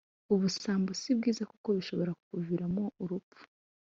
[0.33, 3.41] Ubusambo si bwiza kuko bishobora kukuviramo urupfu